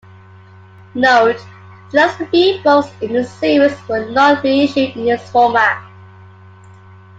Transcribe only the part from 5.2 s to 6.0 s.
format.